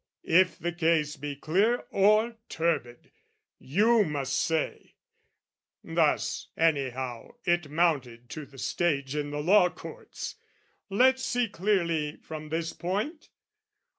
[0.33, 3.11] If the case be clear or turbid,
[3.59, 4.95] you must say!
[5.83, 10.37] Thus, anyhow, it mounted to the stage In the law courts,
[10.89, 13.29] let's see clearly from this point!